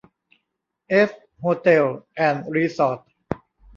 [0.89, 2.99] เอส โฮเทล แอนด์ รีสอร์ท